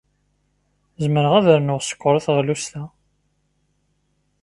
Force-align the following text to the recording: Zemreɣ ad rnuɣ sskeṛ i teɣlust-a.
Zemreɣ 1.01 1.33
ad 1.35 1.47
rnuɣ 1.57 1.79
sskeṛ 1.83 2.15
i 2.15 2.21
teɣlust-a. 2.25 2.83